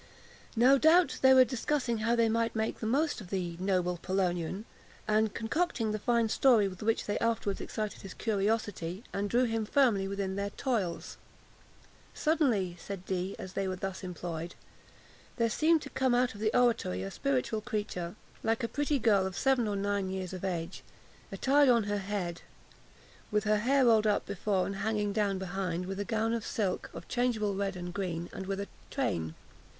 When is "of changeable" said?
26.91-27.53